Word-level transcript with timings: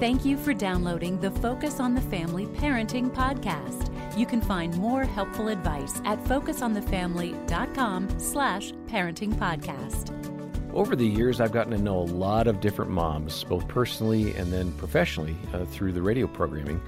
Thank 0.00 0.24
you 0.24 0.36
for 0.36 0.52
downloading 0.52 1.20
the 1.20 1.30
Focus 1.30 1.78
on 1.78 1.94
the 1.94 2.00
Family 2.00 2.46
Parenting 2.46 3.14
Podcast. 3.14 3.92
You 4.18 4.26
can 4.26 4.40
find 4.40 4.76
more 4.76 5.04
helpful 5.04 5.46
advice 5.46 6.00
at 6.04 6.22
focusonthefamily.com 6.24 8.18
slash 8.18 8.72
parenting 8.88 9.34
podcast. 9.34 10.10
Over 10.74 10.96
the 10.96 11.06
years, 11.06 11.40
I've 11.40 11.52
gotten 11.52 11.72
to 11.76 11.78
know 11.78 11.96
a 11.96 12.10
lot 12.10 12.48
of 12.48 12.60
different 12.60 12.90
moms, 12.90 13.44
both 13.44 13.68
personally 13.68 14.34
and 14.34 14.52
then 14.52 14.72
professionally 14.72 15.36
uh, 15.52 15.64
through 15.64 15.92
the 15.92 16.02
radio 16.02 16.26
programming 16.26 16.82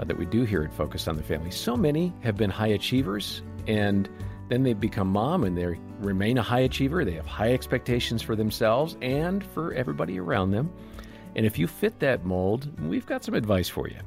uh, 0.00 0.04
that 0.04 0.18
we 0.18 0.26
do 0.26 0.42
here 0.42 0.64
at 0.64 0.72
Focus 0.74 1.06
on 1.06 1.16
the 1.16 1.22
Family. 1.22 1.52
So 1.52 1.76
many 1.76 2.12
have 2.22 2.36
been 2.36 2.50
high 2.50 2.68
achievers, 2.68 3.40
and 3.68 4.08
then 4.48 4.64
they 4.64 4.72
become 4.72 5.06
mom 5.06 5.44
and 5.44 5.56
they 5.56 5.78
remain 6.00 6.38
a 6.38 6.42
high 6.42 6.60
achiever. 6.60 7.04
They 7.04 7.12
have 7.12 7.26
high 7.26 7.52
expectations 7.52 8.20
for 8.20 8.34
themselves 8.34 8.96
and 9.00 9.44
for 9.44 9.72
everybody 9.74 10.18
around 10.18 10.50
them. 10.50 10.72
And 11.36 11.46
if 11.46 11.58
you 11.58 11.66
fit 11.66 11.98
that 12.00 12.24
mold, 12.24 12.68
we've 12.80 13.06
got 13.06 13.24
some 13.24 13.34
advice 13.34 13.68
for 13.68 13.88
you. 13.88 13.98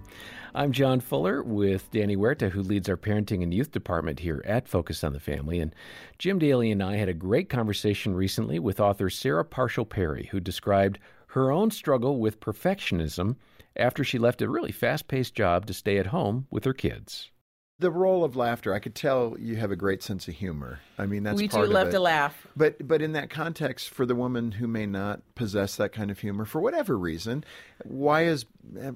I'm 0.54 0.72
John 0.74 1.00
Fuller 1.00 1.42
with 1.42 1.90
Danny 1.92 2.16
Huerta, 2.16 2.50
who 2.50 2.62
leads 2.62 2.90
our 2.90 2.98
parenting 2.98 3.42
and 3.42 3.54
youth 3.54 3.72
department 3.72 4.20
here 4.20 4.44
at 4.46 4.68
Focus 4.68 5.04
on 5.04 5.14
the 5.14 5.20
Family. 5.20 5.60
And 5.60 5.74
Jim 6.18 6.40
Daly 6.40 6.72
and 6.72 6.84
I 6.84 6.98
had 6.98 7.08
a 7.08 7.14
great 7.14 7.50
conversation 7.50 8.14
recently 8.16 8.60
with 8.60 8.82
author 8.82 9.10
Sarah 9.10 9.46
Parshall 9.46 9.88
Perry, 9.88 10.28
who 10.32 10.42
described 10.42 11.00
her 11.28 11.52
own 11.52 11.72
struggle 11.72 12.20
with 12.20 12.42
perfectionism 12.42 13.38
after 13.78 14.04
she 14.04 14.20
left 14.20 14.42
a 14.42 14.50
really 14.50 14.74
fast 14.74 15.08
paced 15.08 15.34
job 15.34 15.66
to 15.68 15.74
stay 15.74 15.98
at 15.98 16.08
home 16.08 16.48
with 16.52 16.66
her 16.66 16.74
kids 16.74 17.31
the 17.82 17.92
role 17.92 18.24
of 18.24 18.36
laughter. 18.36 18.74
I 18.74 18.80
could 18.80 18.96
tell 18.96 19.36
you 19.40 19.58
have 19.58 19.72
a 19.72 19.76
great 19.76 20.02
sense 20.02 20.28
of 20.28 20.36
humor. 20.36 20.80
I 20.98 21.08
mean, 21.08 21.24
that's 21.24 21.38
we 21.38 21.48
do 21.48 21.66
love 21.66 21.90
to 21.90 22.00
laugh. 22.00 22.48
But 22.56 22.88
but 22.88 23.02
in 23.02 23.12
that 23.14 23.30
context, 23.30 23.90
for 23.90 24.06
the 24.06 24.16
woman 24.16 24.54
who 24.54 24.68
may 24.68 24.86
not 24.86 25.22
possess 25.36 25.76
that 25.76 25.92
kind 25.92 26.10
of 26.10 26.20
humor 26.20 26.46
for 26.46 26.62
whatever 26.62 26.98
reason, 26.98 27.44
why 27.84 28.24
is 28.24 28.46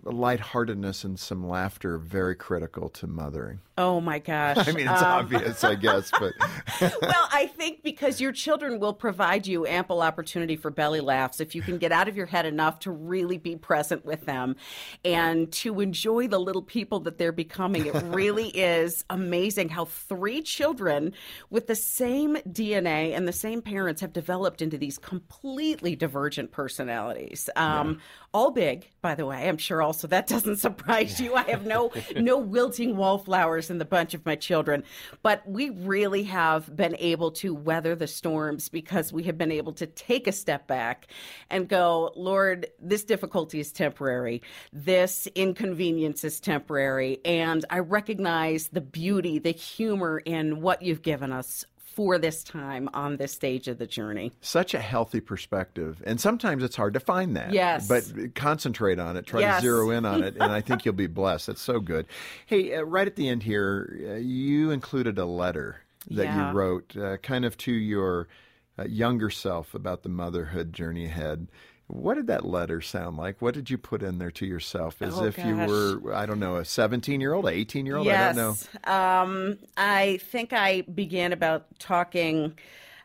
lightheartedness 0.04 1.04
and 1.04 1.20
some 1.20 1.48
laughter 1.48 1.98
very 1.98 2.36
critical 2.36 2.90
to 2.90 3.08
mothering? 3.08 3.60
Oh 3.78 4.00
my 4.00 4.20
gosh! 4.20 4.58
I 4.68 4.72
mean, 4.72 4.88
it's 4.88 5.02
um, 5.02 5.26
obvious, 5.26 5.64
I 5.64 5.76
guess, 5.76 6.12
but 6.12 6.34
well, 6.82 7.28
I 7.32 7.52
think 7.58 7.84
because 7.84 8.22
your 8.22 8.32
children 8.32 8.80
will 8.80 8.94
provide 8.94 9.48
you 9.48 9.66
ample 9.66 10.02
opportunity 10.02 10.56
for 10.56 10.72
belly 10.72 11.02
laughs 11.02 11.40
if 11.42 11.56
you 11.56 11.62
can 11.62 11.78
get 11.78 11.92
out 11.92 12.08
of 12.08 12.16
your 12.16 12.26
head 12.26 12.46
enough 12.46 12.80
to 12.80 12.92
really 12.92 13.38
be 13.38 13.56
present 13.56 14.06
with 14.06 14.26
them 14.26 14.56
and 15.04 15.52
to 15.52 15.82
enjoy 15.82 16.28
the 16.28 16.40
little 16.40 16.62
people 16.62 17.02
that 17.02 17.18
they're 17.18 17.32
becoming. 17.32 17.86
It 17.86 17.96
really 18.06 18.48
is 18.58 19.04
amazing 19.10 19.70
how 19.70 19.86
three 19.86 20.42
children 20.42 21.14
with 21.50 21.68
the 21.68 21.76
same 21.76 22.36
DNA 22.50 23.16
and 23.16 23.28
the 23.28 23.34
same 23.34 23.62
parents 23.62 24.02
have 24.02 24.14
developed 24.14 24.62
into 24.62 24.78
these 24.78 24.98
completely 24.98 25.96
divergent 25.96 26.52
personalities. 26.52 27.50
Um, 27.56 27.90
yeah. 27.90 27.96
All 28.34 28.52
big, 28.52 28.90
by 29.02 29.16
the 29.16 29.26
way. 29.26 29.48
I'm 29.48 29.55
sure 29.58 29.82
also 29.82 30.08
that 30.08 30.28
doesn't 30.36 30.58
surprise 30.58 31.20
you. 31.20 31.36
I 31.36 31.44
have 31.44 31.66
no 31.66 31.92
no 32.16 32.38
wilting 32.56 32.98
wallflowers 32.98 33.70
in 33.70 33.78
the 33.78 33.86
bunch 33.86 34.14
of 34.14 34.26
my 34.26 34.36
children, 34.36 34.84
but 35.22 35.48
we 35.48 35.70
really 35.70 36.24
have 36.24 36.76
been 36.76 36.96
able 37.00 37.32
to 37.32 37.54
weather 37.54 37.96
the 37.96 38.08
storms 38.08 38.70
because 38.70 39.12
we 39.12 39.24
have 39.24 39.38
been 39.38 39.52
able 39.52 39.74
to 39.74 39.86
take 39.86 40.28
a 40.28 40.32
step 40.32 40.68
back 40.68 41.08
and 41.50 41.68
go, 41.68 42.12
Lord, 42.16 42.68
this 42.80 43.04
difficulty 43.04 43.60
is 43.60 43.72
temporary. 43.72 44.42
This 44.72 45.28
inconvenience 45.36 46.24
is 46.24 46.40
temporary, 46.40 47.20
and 47.26 47.66
I 47.70 47.80
recognize 47.80 48.68
the 48.70 48.82
beauty, 48.82 49.40
the 49.40 49.52
humor 49.52 50.20
in 50.20 50.62
what 50.62 50.82
you've 50.82 51.02
given 51.02 51.32
us 51.32 51.66
for 51.96 52.18
this 52.18 52.44
time 52.44 52.90
on 52.94 53.16
this 53.16 53.32
stage 53.32 53.70
of 53.70 53.78
the 53.78 53.88
journey. 53.88 54.34
Such 54.42 54.74
a 54.74 54.80
healthy 54.80 55.22
perspective. 55.22 56.04
And 56.06 56.20
sometimes 56.20 56.62
it's 56.62 56.76
hard 56.76 56.94
to 56.96 57.00
find 57.00 57.38
that. 57.38 57.54
Yes. 57.54 57.88
But 57.88 58.36
concentrate 58.36 59.00
on 59.00 59.16
it, 59.16 59.26
try 59.26 59.40
yes. 59.40 59.58
to 59.58 59.62
zero 59.62 59.90
in 59.92 60.06
on 60.06 60.22
it, 60.22 60.36
and 60.36 60.52
I 60.52 60.60
think 60.60 60.84
you'll 60.86 60.94
be 60.94 61.08
blessed. 61.08 61.48
That's 61.48 61.62
so 61.62 61.80
good. 61.80 62.06
Hey, 62.46 62.76
uh, 62.76 62.82
right 62.82 63.08
at 63.08 63.16
the 63.16 63.30
end 63.30 63.44
here, 63.44 63.98
uh, 64.10 64.14
you 64.16 64.72
included 64.72 65.18
a 65.18 65.26
letter 65.26 65.78
that 66.12 66.26
yeah. 66.26 66.52
you 66.52 66.58
wrote 66.58 66.98
uh, 66.98 67.16
kind 67.18 67.46
of 67.46 67.58
to 67.60 67.72
your 67.72 68.28
uh, 68.78 68.84
younger 68.84 69.30
self 69.30 69.74
about 69.74 70.04
the 70.04 70.10
motherhood 70.10 70.74
journey 70.74 71.06
ahead. 71.06 71.48
What 71.88 72.16
did 72.16 72.28
that 72.28 72.46
letter 72.46 72.82
sound 72.82 73.18
like? 73.18 73.42
What 73.42 73.54
did 73.54 73.70
you 73.70 73.78
put 73.78 74.02
in 74.02 74.18
there 74.18 74.32
to 74.32 74.46
yourself? 74.46 75.02
As 75.02 75.20
oh, 75.20 75.26
if 75.26 75.38
gosh. 75.38 75.46
you 75.46 75.56
were, 75.56 76.14
I 76.14 76.26
don't 76.26 76.40
know, 76.40 76.56
a 76.56 76.66
17 76.66 77.22
year 77.22 77.34
old, 77.34 77.48
18 77.48 77.86
year 77.86 77.98
old? 77.98 78.08
Yes. 78.08 78.36
I 78.36 78.42
don't 78.42 78.88
know. 78.88 78.92
Um, 78.92 79.58
I 79.78 80.18
think 80.18 80.52
I 80.52 80.82
began 80.82 81.32
about 81.32 81.68
talking 81.78 82.56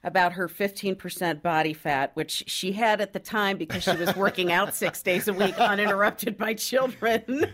about 0.02 0.32
her 0.32 0.48
15% 0.48 1.42
body 1.42 1.74
fat, 1.74 2.12
which 2.14 2.44
she 2.46 2.72
had 2.72 3.00
at 3.00 3.12
the 3.12 3.18
time 3.18 3.58
because 3.58 3.82
she 3.82 3.94
was 3.96 4.14
working 4.16 4.50
out 4.50 4.74
six 4.74 5.02
days 5.02 5.28
a 5.28 5.32
week 5.32 5.58
uninterrupted 5.58 6.38
by 6.38 6.54
children, 6.54 7.46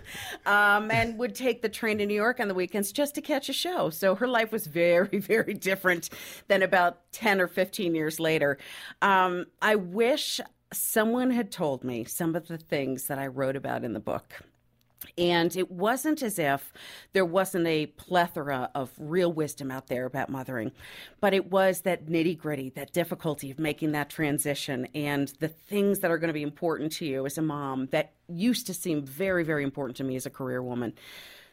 um, 0.46 0.90
and 0.90 1.18
would 1.18 1.34
take 1.34 1.62
the 1.62 1.68
train 1.68 1.98
to 1.98 2.06
New 2.06 2.14
York 2.14 2.38
on 2.38 2.48
the 2.48 2.54
weekends 2.54 2.92
just 2.92 3.14
to 3.16 3.20
catch 3.20 3.48
a 3.48 3.52
show. 3.52 3.90
So 3.90 4.14
her 4.14 4.28
life 4.28 4.52
was 4.52 4.66
very, 4.66 5.18
very 5.18 5.54
different 5.54 6.08
than 6.46 6.62
about 6.62 7.10
10 7.12 7.40
or 7.40 7.48
15 7.48 7.94
years 7.94 8.20
later. 8.20 8.58
Um, 9.02 9.46
I 9.60 9.74
wish 9.74 10.40
someone 10.72 11.30
had 11.30 11.50
told 11.50 11.84
me 11.84 12.04
some 12.04 12.34
of 12.34 12.48
the 12.48 12.58
things 12.58 13.06
that 13.06 13.18
I 13.18 13.26
wrote 13.26 13.56
about 13.56 13.84
in 13.84 13.92
the 13.92 14.00
book. 14.00 14.42
And 15.18 15.54
it 15.54 15.70
wasn't 15.70 16.22
as 16.22 16.38
if 16.38 16.72
there 17.12 17.24
wasn't 17.24 17.66
a 17.66 17.86
plethora 17.86 18.70
of 18.74 18.90
real 18.98 19.32
wisdom 19.32 19.70
out 19.70 19.88
there 19.88 20.06
about 20.06 20.30
mothering, 20.30 20.72
but 21.20 21.34
it 21.34 21.50
was 21.50 21.82
that 21.82 22.06
nitty 22.06 22.36
gritty, 22.36 22.70
that 22.70 22.92
difficulty 22.92 23.50
of 23.50 23.58
making 23.58 23.92
that 23.92 24.10
transition 24.10 24.88
and 24.94 25.28
the 25.38 25.48
things 25.48 26.00
that 26.00 26.10
are 26.10 26.18
going 26.18 26.28
to 26.28 26.34
be 26.34 26.42
important 26.42 26.92
to 26.92 27.06
you 27.06 27.26
as 27.26 27.38
a 27.38 27.42
mom 27.42 27.86
that 27.92 28.12
used 28.28 28.66
to 28.66 28.74
seem 28.74 29.04
very, 29.04 29.44
very 29.44 29.62
important 29.62 29.96
to 29.98 30.04
me 30.04 30.16
as 30.16 30.26
a 30.26 30.30
career 30.30 30.62
woman 30.62 30.94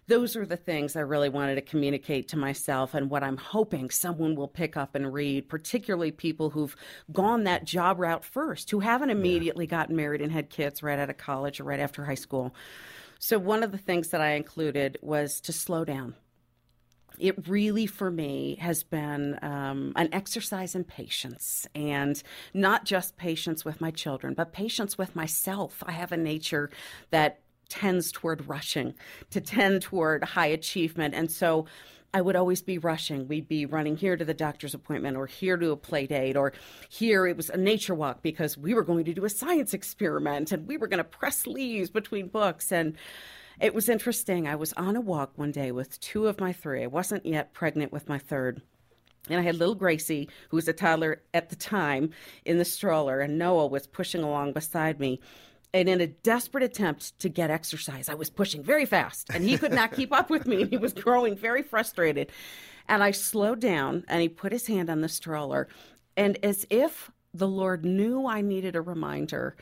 those 0.08 0.36
are 0.36 0.46
the 0.46 0.58
things 0.58 0.96
I 0.96 1.02
really 1.02 1.30
wanted 1.30 1.56
to 1.56 1.62
communicate 1.62 2.28
to 2.30 2.38
myself 2.38 2.94
and 2.94 3.10
what 3.10 3.24
I'm 3.24 3.38
hoping 3.38 3.90
someone 3.90 4.36
will 4.36 4.48
pick 4.48 4.76
up 4.76 4.96
and 4.96 5.14
read, 5.14 5.48
particularly 5.48 6.12
people 6.12 6.50
who've 6.50 6.76
gone 7.12 7.46
that 7.46 7.64
job 7.64 8.00
route 8.00 8.26
first, 8.26 8.72
who 8.72 8.82
haven't 8.82 9.12
immediately 9.12 9.66
yeah. 9.66 9.72
gotten 9.72 9.96
married 9.96 10.22
and 10.22 10.32
had 10.32 10.50
kids 10.50 10.84
right 10.84 11.00
out 11.00 11.10
of 11.10 11.18
college 11.18 11.60
or 11.60 11.64
right 11.64 11.80
after 11.80 12.06
high 12.06 12.16
school. 12.16 12.54
So, 13.20 13.40
one 13.40 13.64
of 13.64 13.72
the 13.72 13.78
things 13.78 14.10
that 14.10 14.20
I 14.20 14.32
included 14.32 14.98
was 15.02 15.40
to 15.42 15.54
slow 15.54 15.86
down. 15.86 16.16
It 17.20 17.48
really, 17.48 17.86
for 17.86 18.10
me, 18.12 18.58
has 18.60 18.84
been 18.84 19.38
um, 19.42 19.94
an 19.96 20.10
exercise 20.12 20.76
in 20.76 20.84
patience 20.84 21.68
and 21.76 22.22
not 22.54 22.86
just 22.86 23.16
patience 23.16 23.64
with 23.64 23.80
my 23.80 23.92
children, 23.92 24.34
but 24.34 24.52
patience 24.52 24.98
with 24.98 25.16
myself. 25.16 25.84
I 25.86 25.92
have 25.92 26.12
a 26.12 26.18
nature 26.18 26.72
that 27.12 27.40
tends 27.74 28.12
toward 28.12 28.48
rushing, 28.48 28.94
to 29.32 29.42
tend 29.42 29.82
toward 29.82 30.24
high 30.24 30.46
achievement. 30.46 31.16
And 31.16 31.32
so 31.32 31.66
I 32.14 32.22
would 32.22 32.36
always 32.36 32.62
be 32.62 32.78
rushing. 32.78 33.28
We'd 33.28 33.48
be 33.48 33.66
running 33.66 33.98
here 33.98 34.16
to 34.16 34.24
the 34.24 34.36
doctor's 34.36 34.76
appointment 34.76 35.18
or 35.18 35.26
here 35.26 35.58
to 35.58 35.72
a 35.72 35.76
play 35.76 36.06
date 36.06 36.38
or 36.38 36.54
here 36.88 37.26
it 37.26 37.36
was 37.36 37.50
a 37.50 37.58
nature 37.58 37.96
walk 37.96 38.22
because 38.22 38.56
we 38.56 38.76
were 38.76 38.84
going 38.84 39.06
to 39.06 39.14
do 39.14 39.26
a 39.26 39.30
science 39.30 39.74
experiment 39.74 40.52
and 40.52 40.68
we 40.68 40.78
were 40.78 40.86
going 40.86 41.00
to 41.00 41.04
press 41.04 41.48
leaves 41.48 41.90
between 41.90 42.28
books. 42.28 42.72
And 42.72 42.96
it 43.60 43.74
was 43.74 43.90
interesting. 43.90 44.48
I 44.48 44.56
was 44.56 44.74
on 44.74 44.96
a 44.96 45.02
walk 45.02 45.32
one 45.36 45.52
day 45.52 45.72
with 45.72 46.00
two 46.00 46.28
of 46.28 46.40
my 46.40 46.54
three. 46.54 46.84
I 46.84 46.88
wasn't 46.88 47.26
yet 47.26 47.54
pregnant 47.54 47.92
with 47.92 48.08
my 48.08 48.20
third. 48.20 48.62
And 49.30 49.40
I 49.40 49.44
had 49.44 49.56
little 49.56 49.74
Gracie, 49.74 50.30
who 50.50 50.58
was 50.58 50.68
a 50.68 50.74
toddler 50.74 51.24
at 51.34 51.50
the 51.50 51.56
time, 51.56 52.12
in 52.46 52.60
the 52.60 52.66
stroller, 52.66 53.22
and 53.22 53.40
Noah 53.40 53.68
was 53.68 53.88
pushing 53.88 54.22
along 54.22 54.54
beside 54.54 55.00
me. 55.00 55.22
And 55.74 55.90
in 55.90 56.02
a 56.02 56.08
desperate 56.08 56.64
attempt 56.64 57.18
to 57.20 57.30
get 57.30 57.50
exercise, 57.50 58.08
I 58.08 58.14
was 58.14 58.30
pushing 58.30 58.64
very 58.64 58.86
fast 58.86 59.30
and 59.34 59.44
he 59.44 59.58
could 59.58 59.72
not 59.74 59.94
keep 59.94 60.14
up 60.14 60.30
with 60.30 60.46
me. 60.46 60.66
He 60.66 60.78
was 60.78 60.94
growing 60.94 61.36
very 61.36 61.64
frustrated. 61.64 62.32
And 62.88 63.04
I 63.04 63.12
slowed 63.12 63.60
down 63.60 64.04
and 64.08 64.22
he 64.22 64.30
put 64.30 64.52
his 64.52 64.68
hand 64.68 64.90
on 64.90 65.02
the 65.02 65.10
stroller. 65.10 65.68
And 66.16 66.38
as 66.44 66.68
if 66.70 67.10
the 67.34 67.48
Lord 67.48 67.84
knew 67.86 68.28
I 68.28 68.42
needed 68.42 68.76
a 68.76 68.82
reminder, 68.82 69.56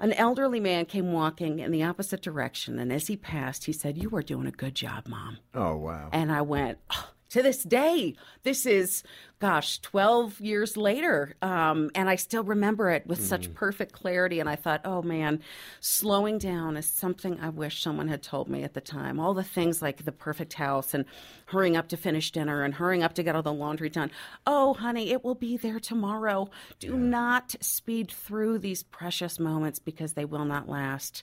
an 0.00 0.12
elderly 0.14 0.58
man 0.58 0.86
came 0.86 1.12
walking 1.12 1.58
in 1.60 1.70
the 1.70 1.84
opposite 1.84 2.22
direction. 2.22 2.78
And 2.78 2.92
as 2.92 3.06
he 3.06 3.16
passed, 3.16 3.66
he 3.66 3.72
said, 3.72 3.98
You 3.98 4.10
are 4.16 4.22
doing 4.22 4.46
a 4.46 4.52
good 4.52 4.74
job, 4.74 5.06
Mom. 5.06 5.38
Oh, 5.54 5.76
wow. 5.76 6.08
And 6.12 6.32
I 6.32 6.42
went, 6.42 6.78
oh, 6.90 7.10
to 7.32 7.42
this 7.42 7.62
day, 7.62 8.14
this 8.42 8.66
is, 8.66 9.02
gosh, 9.40 9.78
12 9.80 10.38
years 10.40 10.76
later. 10.76 11.34
Um, 11.40 11.90
and 11.94 12.08
I 12.08 12.16
still 12.16 12.44
remember 12.44 12.90
it 12.90 13.06
with 13.06 13.20
mm. 13.20 13.24
such 13.24 13.54
perfect 13.54 13.92
clarity. 13.92 14.38
And 14.38 14.50
I 14.50 14.56
thought, 14.56 14.82
oh 14.84 15.00
man, 15.00 15.40
slowing 15.80 16.36
down 16.36 16.76
is 16.76 16.84
something 16.84 17.40
I 17.40 17.48
wish 17.48 17.82
someone 17.82 18.08
had 18.08 18.22
told 18.22 18.50
me 18.50 18.64
at 18.64 18.74
the 18.74 18.82
time. 18.82 19.18
All 19.18 19.32
the 19.32 19.42
things 19.42 19.80
like 19.80 20.04
the 20.04 20.12
perfect 20.12 20.52
house 20.52 20.92
and 20.92 21.06
hurrying 21.46 21.74
up 21.74 21.88
to 21.88 21.96
finish 21.96 22.32
dinner 22.32 22.62
and 22.62 22.74
hurrying 22.74 23.02
up 23.02 23.14
to 23.14 23.22
get 23.22 23.34
all 23.34 23.42
the 23.42 23.52
laundry 23.52 23.88
done. 23.88 24.10
Oh, 24.46 24.74
honey, 24.74 25.10
it 25.10 25.24
will 25.24 25.34
be 25.34 25.56
there 25.56 25.80
tomorrow. 25.80 26.50
Do 26.80 26.88
yeah. 26.88 26.96
not 26.96 27.56
speed 27.60 28.10
through 28.10 28.58
these 28.58 28.82
precious 28.82 29.40
moments 29.40 29.78
because 29.78 30.12
they 30.12 30.26
will 30.26 30.44
not 30.44 30.68
last. 30.68 31.22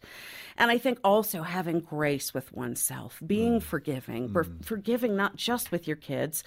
And 0.57 0.71
I 0.71 0.79
think 0.79 0.99
also 1.03 1.43
having 1.43 1.81
grace 1.81 2.33
with 2.33 2.51
oneself, 2.51 3.21
being 3.25 3.59
mm. 3.59 3.63
forgiving, 3.63 4.29
mm. 4.29 4.65
forgiving 4.65 5.15
not 5.15 5.35
just 5.35 5.71
with 5.71 5.87
your 5.87 5.98
kids, 5.99 6.43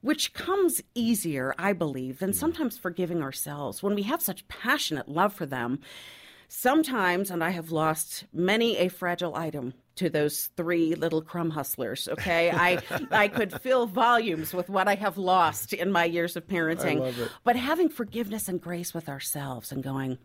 which 0.00 0.32
comes 0.32 0.82
easier, 0.94 1.54
I 1.58 1.72
believe, 1.72 2.18
than 2.20 2.32
sometimes 2.32 2.78
forgiving 2.78 3.22
ourselves 3.22 3.82
when 3.82 3.94
we 3.94 4.02
have 4.04 4.22
such 4.22 4.46
passionate 4.48 5.08
love 5.08 5.32
for 5.32 5.46
them. 5.46 5.80
sometimes, 6.48 7.30
and 7.30 7.44
I 7.44 7.50
have 7.50 7.70
lost 7.70 8.24
many 8.32 8.78
a 8.78 8.88
fragile 8.88 9.34
item 9.36 9.74
to 9.96 10.08
those 10.08 10.46
three 10.56 10.94
little 10.94 11.20
crumb 11.20 11.50
hustlers. 11.50 12.08
Okay, 12.08 12.50
I 12.50 12.80
I 13.10 13.28
could 13.36 13.60
fill 13.60 13.86
volumes 13.86 14.54
with 14.54 14.68
what 14.70 14.88
I 14.88 14.94
have 14.94 15.18
lost 15.18 15.72
in 15.72 15.92
my 15.92 16.04
years 16.04 16.36
of 16.36 16.46
parenting. 16.46 17.00
But 17.44 17.56
having 17.56 17.88
forgiveness 17.88 18.48
and 18.48 18.60
grace 18.60 18.94
with 18.94 19.08
ourselves 19.08 19.72
and 19.72 19.82
going, 19.82 20.18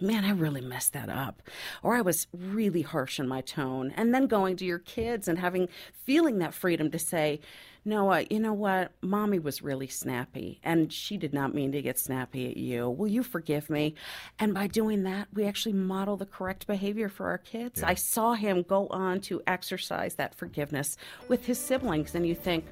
man, 0.00 0.24
I 0.24 0.30
really 0.30 0.60
messed 0.62 0.92
that 0.94 1.08
up. 1.10 1.42
Or 1.82 1.94
I 1.96 2.00
was 2.00 2.26
really 2.32 2.82
harsh 2.82 3.18
in 3.18 3.28
my 3.28 3.40
tone. 3.42 3.92
And 3.96 4.14
then 4.14 4.26
going 4.26 4.56
to 4.56 4.64
your 4.64 4.78
kids 4.78 5.28
and 5.28 5.38
having, 5.38 5.68
feeling 5.92 6.38
that 6.38 6.54
freedom 6.54 6.90
to 6.92 6.98
say, 6.98 7.40
Noah, 7.84 8.24
you 8.30 8.38
know 8.38 8.52
what? 8.52 8.92
Mommy 9.02 9.40
was 9.40 9.60
really 9.60 9.88
snappy 9.88 10.60
and 10.62 10.92
she 10.92 11.16
did 11.16 11.34
not 11.34 11.52
mean 11.52 11.72
to 11.72 11.82
get 11.82 11.98
snappy 11.98 12.48
at 12.48 12.56
you. 12.56 12.88
Will 12.88 13.08
you 13.08 13.24
forgive 13.24 13.68
me? 13.68 13.94
And 14.38 14.54
by 14.54 14.68
doing 14.68 15.02
that, 15.02 15.28
we 15.34 15.44
actually 15.46 15.72
model 15.72 16.16
the 16.16 16.26
correct 16.26 16.68
behavior 16.68 17.08
for 17.08 17.26
our 17.26 17.38
kids. 17.38 17.80
Yeah. 17.80 17.88
I 17.88 17.94
saw 17.94 18.34
him 18.34 18.62
go 18.62 18.86
on 18.88 19.20
to 19.22 19.42
exercise 19.48 20.14
that 20.14 20.34
forgiveness 20.34 20.96
with 21.26 21.44
his 21.44 21.58
siblings. 21.58 22.14
And 22.14 22.24
you 22.24 22.36
think, 22.36 22.64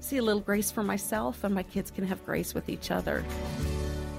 see 0.00 0.18
a 0.18 0.22
little 0.22 0.40
grace 0.40 0.70
for 0.70 0.82
myself, 0.82 1.44
and 1.44 1.54
my 1.54 1.62
kids 1.62 1.90
can 1.90 2.06
have 2.06 2.24
grace 2.24 2.54
with 2.54 2.68
each 2.68 2.90
other. 2.90 3.24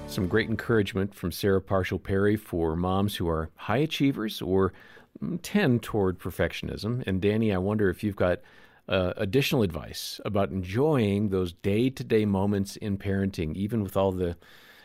Some 0.07 0.27
great 0.27 0.49
encouragement 0.49 1.13
from 1.13 1.31
Sarah 1.31 1.61
Parshall 1.61 2.01
Perry 2.01 2.35
for 2.35 2.75
moms 2.75 3.15
who 3.15 3.29
are 3.29 3.49
high 3.55 3.77
achievers 3.77 4.41
or 4.41 4.73
mm, 5.23 5.39
tend 5.43 5.83
toward 5.83 6.19
perfectionism. 6.19 7.03
And 7.05 7.21
Danny, 7.21 7.53
I 7.53 7.59
wonder 7.59 7.89
if 7.89 8.03
you've 8.03 8.15
got 8.15 8.39
uh, 8.89 9.13
additional 9.17 9.61
advice 9.61 10.19
about 10.25 10.49
enjoying 10.49 11.29
those 11.29 11.53
day 11.53 11.89
to 11.91 12.03
day 12.03 12.25
moments 12.25 12.75
in 12.75 12.97
parenting, 12.97 13.55
even 13.55 13.83
with 13.83 13.95
all 13.95 14.11
the 14.11 14.35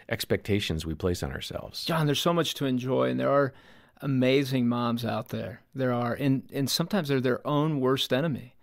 expectations 0.09 0.85
we 0.85 0.95
place 0.95 1.23
on 1.23 1.33
ourselves. 1.33 1.85
John, 1.85 2.07
there's 2.07 2.21
so 2.21 2.35
much 2.35 2.55
to 2.55 2.67
enjoy, 2.67 3.09
and 3.09 3.19
there 3.19 3.31
are 3.31 3.55
amazing 4.03 4.69
moms 4.69 5.05
out 5.05 5.31
there. 5.31 5.63
There 5.75 5.93
are, 5.93 6.13
and, 6.13 6.43
and 6.53 6.69
sometimes 6.69 7.09
they're 7.09 7.21
their 7.21 7.45
own 7.47 7.81
worst 7.81 8.13
enemy. 8.13 8.55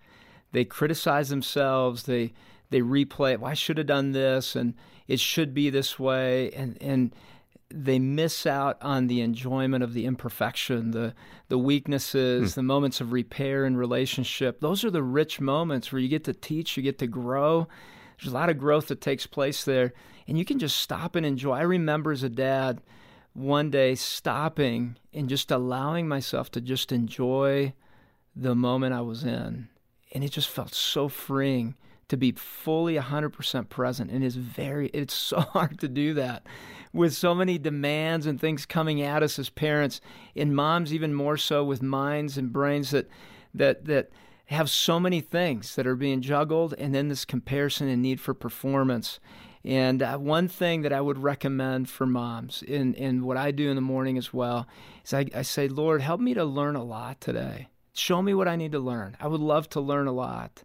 They 0.51 0.63
criticize 0.63 1.29
themselves, 1.29 2.03
they 2.03 2.33
they 2.69 2.79
replay. 2.79 3.37
Well, 3.37 3.51
I 3.51 3.53
should 3.53 3.77
have 3.77 3.87
done 3.87 4.13
this, 4.13 4.55
and 4.55 4.75
it 5.07 5.19
should 5.19 5.53
be 5.53 5.69
this 5.69 5.99
way, 5.99 6.51
and 6.51 6.77
and 6.81 7.13
they 7.73 8.00
miss 8.00 8.45
out 8.45 8.77
on 8.81 9.07
the 9.07 9.21
enjoyment 9.21 9.83
of 9.83 9.94
the 9.94 10.06
imperfection, 10.06 10.91
the 10.91 11.13
the 11.47 11.57
weaknesses, 11.57 12.51
mm. 12.51 12.56
the 12.56 12.63
moments 12.63 13.01
of 13.01 13.12
repair 13.12 13.65
and 13.65 13.77
relationship. 13.77 14.59
Those 14.59 14.83
are 14.83 14.91
the 14.91 15.03
rich 15.03 15.41
moments 15.41 15.91
where 15.91 16.00
you 16.00 16.07
get 16.07 16.23
to 16.25 16.33
teach, 16.33 16.77
you 16.77 16.83
get 16.83 17.00
to 17.00 17.07
grow. 17.07 17.68
There's 18.19 18.31
a 18.31 18.35
lot 18.35 18.50
of 18.50 18.57
growth 18.57 18.88
that 18.88 19.01
takes 19.01 19.25
place 19.25 19.63
there, 19.63 19.94
and 20.27 20.38
you 20.38 20.45
can 20.45 20.59
just 20.59 20.77
stop 20.77 21.15
and 21.15 21.25
enjoy. 21.25 21.53
I 21.53 21.62
remember 21.62 22.12
as 22.12 22.23
a 22.23 22.29
dad 22.29 22.81
one 23.33 23.69
day 23.69 23.95
stopping 23.95 24.97
and 25.13 25.29
just 25.29 25.51
allowing 25.51 26.07
myself 26.07 26.51
to 26.51 26.62
just 26.62 26.91
enjoy 26.91 27.73
the 28.35 28.56
moment 28.56 28.94
I 28.94 29.01
was 29.01 29.23
in. 29.23 29.69
And 30.13 30.23
it 30.23 30.31
just 30.31 30.50
felt 30.50 30.73
so 30.73 31.07
freeing 31.07 31.75
to 32.11 32.17
be 32.17 32.33
fully 32.33 32.95
100% 32.95 33.69
present 33.69 34.11
and 34.11 34.21
is 34.21 34.35
very 34.35 34.87
it's 34.93 35.13
so 35.13 35.39
hard 35.39 35.79
to 35.79 35.87
do 35.87 36.13
that 36.13 36.45
with 36.91 37.13
so 37.13 37.33
many 37.33 37.57
demands 37.57 38.25
and 38.25 38.39
things 38.39 38.65
coming 38.65 39.01
at 39.01 39.23
us 39.23 39.39
as 39.39 39.49
parents 39.49 40.01
and 40.35 40.53
moms 40.53 40.93
even 40.93 41.13
more 41.13 41.37
so 41.37 41.63
with 41.63 41.81
minds 41.81 42.37
and 42.37 42.51
brains 42.51 42.91
that 42.91 43.07
that 43.53 43.85
that 43.85 44.09
have 44.47 44.69
so 44.69 44.99
many 44.99 45.21
things 45.21 45.75
that 45.75 45.87
are 45.87 45.95
being 45.95 46.19
juggled 46.19 46.73
and 46.77 46.93
then 46.93 47.07
this 47.07 47.23
comparison 47.23 47.87
and 47.87 48.01
need 48.01 48.19
for 48.19 48.33
performance 48.33 49.21
and 49.63 50.03
uh, 50.03 50.17
one 50.17 50.49
thing 50.49 50.81
that 50.81 50.91
I 50.91 50.99
would 50.99 51.19
recommend 51.19 51.87
for 51.87 52.07
moms, 52.07 52.63
in, 52.63 52.95
in 52.95 53.23
what 53.23 53.37
I 53.37 53.51
do 53.51 53.69
in 53.69 53.75
the 53.75 53.81
morning 53.81 54.17
as 54.17 54.33
well, 54.33 54.67
is 55.05 55.13
I, 55.13 55.27
I 55.35 55.43
say, 55.43 55.67
Lord, 55.67 56.01
help 56.01 56.19
me 56.19 56.33
to 56.33 56.43
learn 56.43 56.75
a 56.75 56.83
lot 56.83 57.21
today. 57.21 57.67
Show 57.93 58.23
me 58.23 58.33
what 58.33 58.47
I 58.47 58.55
need 58.55 58.71
to 58.71 58.79
learn. 58.79 59.15
I 59.19 59.27
would 59.27 59.39
love 59.39 59.69
to 59.69 59.79
learn 59.79 60.07
a 60.07 60.11
lot. 60.11 60.63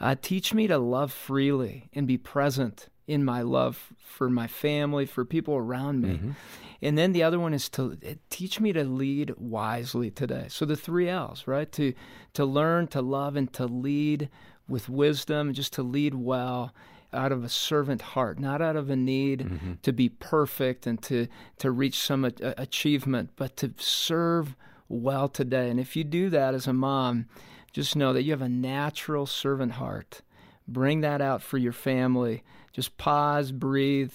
Uh, 0.00 0.14
teach 0.20 0.52
me 0.52 0.66
to 0.66 0.78
love 0.78 1.12
freely 1.12 1.88
and 1.94 2.06
be 2.06 2.18
present 2.18 2.88
in 3.06 3.24
my 3.24 3.40
love 3.42 3.92
for 3.98 4.28
my 4.28 4.46
family, 4.46 5.06
for 5.06 5.24
people 5.24 5.54
around 5.54 6.02
me. 6.02 6.14
Mm-hmm. 6.14 6.30
And 6.82 6.98
then 6.98 7.12
the 7.12 7.22
other 7.22 7.38
one 7.38 7.54
is 7.54 7.68
to 7.70 7.96
eh, 8.02 8.14
teach 8.30 8.60
me 8.60 8.72
to 8.72 8.84
lead 8.84 9.34
wisely 9.38 10.10
today. 10.10 10.46
So 10.48 10.64
the 10.64 10.76
three 10.76 11.08
L's, 11.08 11.46
right? 11.46 11.70
To 11.72 11.94
to 12.34 12.44
learn, 12.44 12.88
to 12.88 13.00
love, 13.00 13.36
and 13.36 13.52
to 13.54 13.66
lead 13.66 14.28
with 14.68 14.88
wisdom, 14.88 15.54
just 15.54 15.72
to 15.74 15.82
lead 15.82 16.14
well 16.14 16.74
out 17.12 17.32
of 17.32 17.44
a 17.44 17.48
servant 17.48 18.02
heart, 18.02 18.38
not 18.38 18.60
out 18.60 18.76
of 18.76 18.90
a 18.90 18.96
need 18.96 19.40
mm-hmm. 19.40 19.72
to 19.82 19.92
be 19.92 20.08
perfect 20.08 20.86
and 20.86 21.02
to 21.04 21.28
to 21.58 21.70
reach 21.70 21.98
some 21.98 22.24
a- 22.24 22.32
achievement, 22.58 23.30
but 23.36 23.56
to 23.56 23.72
serve 23.78 24.56
well 24.88 25.28
today. 25.28 25.70
And 25.70 25.80
if 25.80 25.96
you 25.96 26.04
do 26.04 26.28
that 26.30 26.54
as 26.54 26.66
a 26.66 26.72
mom, 26.72 27.26
just 27.76 27.94
know 27.94 28.14
that 28.14 28.22
you 28.22 28.30
have 28.30 28.40
a 28.40 28.48
natural 28.48 29.26
servant 29.26 29.72
heart. 29.72 30.22
Bring 30.66 31.02
that 31.02 31.20
out 31.20 31.42
for 31.42 31.58
your 31.58 31.74
family. 31.74 32.42
Just 32.72 32.96
pause, 32.96 33.52
breathe, 33.52 34.14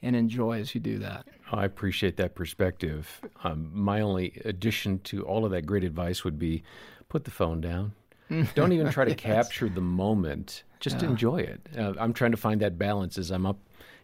and 0.00 0.14
enjoy 0.14 0.60
as 0.60 0.76
you 0.76 0.80
do 0.80 1.00
that. 1.00 1.26
I 1.50 1.64
appreciate 1.64 2.18
that 2.18 2.36
perspective. 2.36 3.20
Um, 3.42 3.72
my 3.74 4.00
only 4.00 4.40
addition 4.44 5.00
to 5.00 5.24
all 5.24 5.44
of 5.44 5.50
that 5.50 5.66
great 5.66 5.82
advice 5.82 6.22
would 6.22 6.38
be 6.38 6.62
put 7.08 7.24
the 7.24 7.32
phone 7.32 7.60
down. 7.60 7.94
Don't 8.54 8.70
even 8.70 8.90
try 8.92 9.04
to 9.04 9.10
yes. 9.10 9.18
capture 9.18 9.68
the 9.68 9.80
moment. 9.80 10.62
Just 10.78 11.02
yeah. 11.02 11.08
enjoy 11.08 11.38
it. 11.38 11.66
Uh, 11.76 11.94
I'm 11.98 12.12
trying 12.12 12.30
to 12.30 12.36
find 12.36 12.60
that 12.60 12.78
balance 12.78 13.18
as 13.18 13.32
I'm 13.32 13.44
up, 13.44 13.58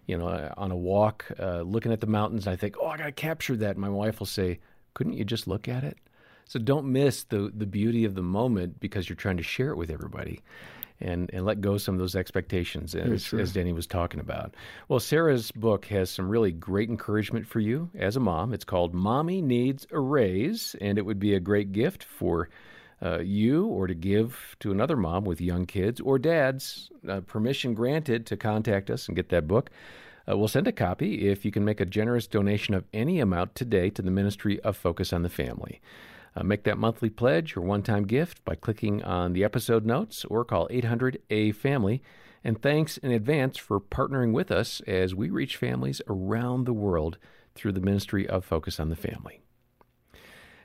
you 0.07 0.19
know, 0.19 0.53
on 0.57 0.73
a 0.73 0.77
walk, 0.77 1.27
uh, 1.39 1.61
looking 1.61 1.93
at 1.93 2.01
the 2.01 2.09
mountains. 2.09 2.49
I 2.49 2.57
think, 2.57 2.75
oh, 2.83 2.89
I 2.89 2.97
got 2.97 3.05
to 3.05 3.13
capture 3.13 3.55
that. 3.55 3.77
And 3.77 3.79
My 3.79 3.89
wife 3.89 4.19
will 4.19 4.27
say, 4.27 4.59
couldn't 4.95 5.13
you 5.13 5.25
just 5.25 5.47
look 5.47 5.69
at 5.69 5.85
it? 5.85 5.97
So 6.47 6.59
don't 6.59 6.87
miss 6.87 7.25
the 7.25 7.53
the 7.55 7.67
beauty 7.67 8.05
of 8.05 8.15
the 8.15 8.23
moment 8.23 8.81
because 8.81 9.09
you're 9.09 9.17
trying 9.17 9.37
to 9.37 9.43
share 9.43 9.71
it 9.71 9.77
with 9.77 9.91
everybody. 9.91 10.41
And, 10.99 11.29
and 11.35 11.45
let 11.45 11.61
go 11.61 11.75
of 11.75 11.83
some 11.83 11.95
of 11.95 11.99
those 11.99 12.17
expectations 12.17 12.95
as, 12.95 13.31
as 13.35 13.53
Danny 13.53 13.75
was 13.75 13.87
talking 13.87 14.19
about. 14.19 14.55
Well, 14.89 14.99
Sarah's 14.99 15.53
book 15.53 15.85
has 15.87 16.09
some 16.09 16.27
really 16.27 16.53
great 16.53 16.89
encouragement 16.89 17.47
for 17.47 17.61
you 17.61 17.91
as 17.95 18.17
a 18.17 18.21
mom. 18.21 18.55
It's 18.55 18.65
called 18.65 18.95
Mommy 18.95 19.43
Needs 19.43 19.87
a 19.93 20.01
Raise, 20.01 20.75
and 20.81 20.97
it 20.97 21.05
would 21.05 21.19
be 21.19 21.35
a 21.35 21.39
great 21.39 21.73
gift 21.73 22.03
for 22.03 22.49
uh, 23.03 23.19
you 23.19 23.67
or 23.67 23.87
to 23.87 23.95
give 23.95 24.57
to 24.61 24.73
another 24.73 24.97
mom 24.97 25.25
with 25.25 25.39
young 25.39 25.67
kids 25.67 26.01
or 26.01 26.19
dads. 26.19 26.91
Uh, 27.07 27.21
permission 27.21 27.75
granted 27.75 28.25
to 28.25 28.37
contact 28.39 28.89
us 28.89 29.07
and 29.07 29.17
get 29.17 29.29
that 29.29 29.47
book. 29.47 29.69
Uh, 30.27 30.37
we'll 30.39 30.49
send 30.49 30.67
a 30.67 30.73
copy 30.73 31.29
if 31.29 31.45
you 31.45 31.53
can 31.53 31.63
make 31.63 31.81
a 31.81 31.85
generous 31.85 32.27
donation 32.27 32.73
of 32.73 32.85
any 32.95 33.21
amount 33.21 33.55
today 33.55 33.91
to 33.91 34.01
the 34.01 34.11
Ministry 34.11 34.61
of 34.61 34.79
Focus 34.79 35.13
on 35.13 35.23
the 35.23 35.29
Family. 35.29 35.83
Uh, 36.37 36.43
make 36.43 36.65
that 36.65 36.77
monthly 36.77 37.09
pledge 37.09 37.57
or 37.57 37.63
one 37.63 37.83
time 37.83 38.05
gift 38.05 38.45
by 38.45 38.55
clicking 38.55 39.03
on 39.03 39.33
the 39.33 39.43
episode 39.43 39.87
notes 39.87 40.25
or 40.27 40.45
call 40.45 40.69
800 40.71 41.23
A 41.31 41.53
Family. 41.53 42.03
And 42.45 42.61
thanks 42.61 42.99
in 42.99 43.11
advance 43.11 43.57
for 43.57 43.81
partnering 43.81 44.33
with 44.33 44.51
us 44.51 44.83
as 44.87 45.15
we 45.15 45.31
reach 45.31 45.57
families 45.57 46.03
around 46.09 46.65
the 46.65 46.75
world 46.75 47.17
through 47.55 47.73
the 47.73 47.81
Ministry 47.81 48.29
of 48.29 48.45
Focus 48.45 48.79
on 48.79 48.91
the 48.91 48.97
Family. 48.97 49.41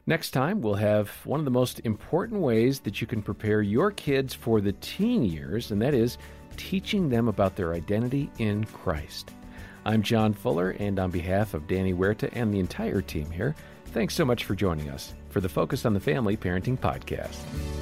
Next 0.06 0.32
time, 0.32 0.62
we'll 0.62 0.75
have 0.75 1.10
one 1.25 1.40
of 1.40 1.46
the 1.46 1.51
most 1.51 1.80
important 1.86 2.42
ways 2.42 2.82
that 2.82 3.00
you 3.00 3.08
can 3.08 3.22
prepare 3.22 3.62
your 3.62 3.92
kids 3.92 4.34
for 4.34 4.60
the 4.60 4.74
teen 4.74 5.24
years, 5.24 5.72
and 5.72 5.82
that 5.82 5.94
is 5.94 6.18
teaching 6.58 7.08
them 7.08 7.28
about 7.28 7.56
their 7.56 7.74
identity 7.74 8.30
in 8.40 8.66
Christ. 8.66 9.32
I'm 9.86 10.04
John 10.04 10.34
Fuller, 10.34 10.72
and 10.72 11.00
on 11.00 11.12
behalf 11.12 11.54
of 11.54 11.68
Danny 11.68 11.94
Huerta 11.94 12.30
and 12.34 12.54
the 12.54 12.60
entire 12.60 13.01
team 13.01 13.32
here, 13.32 13.56
thanks 13.91 14.13
so 14.13 14.25
much 14.25 14.45
for 14.45 14.55
joining 14.55 14.89
us 14.89 15.13
for 15.29 15.41
the 15.41 15.50
Focus 15.50 15.86
on 15.86 15.93
the 15.93 16.00
Family 16.00 16.38
Parenting 16.38 16.77
Podcast. 16.77 17.81